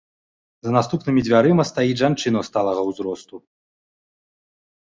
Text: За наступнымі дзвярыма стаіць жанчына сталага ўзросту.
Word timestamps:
За 0.67 0.71
наступнымі 0.77 1.23
дзвярыма 1.27 1.63
стаіць 1.71 1.99
жанчына 2.03 2.39
сталага 2.49 2.81
ўзросту. 2.89 3.45